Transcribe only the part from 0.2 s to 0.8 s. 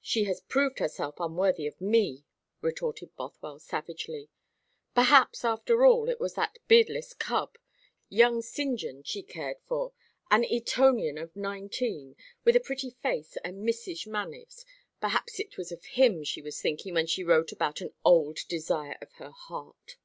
has proved